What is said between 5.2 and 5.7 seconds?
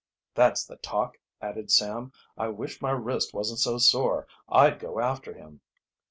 him."